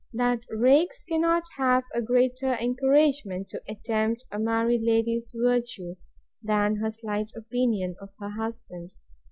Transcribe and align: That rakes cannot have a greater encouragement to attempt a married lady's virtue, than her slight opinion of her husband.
That 0.13 0.39
rakes 0.49 1.03
cannot 1.03 1.43
have 1.57 1.83
a 1.93 2.01
greater 2.01 2.55
encouragement 2.55 3.49
to 3.49 3.61
attempt 3.69 4.25
a 4.31 4.39
married 4.39 4.81
lady's 4.81 5.31
virtue, 5.31 5.95
than 6.41 6.77
her 6.77 6.89
slight 6.89 7.29
opinion 7.35 7.95
of 8.01 8.09
her 8.19 8.29
husband. 8.31 8.93